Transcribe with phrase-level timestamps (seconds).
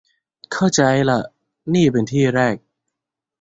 [0.53, 1.19] เข้าใจล่ะ
[1.73, 2.55] นี่เป็นที่แรก